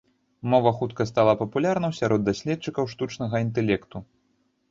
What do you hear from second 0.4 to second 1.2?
Мова хутка